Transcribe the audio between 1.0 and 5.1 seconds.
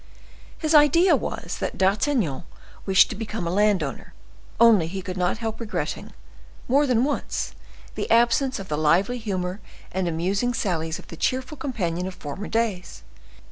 was that D'Artagnan wished to become a land owner, only he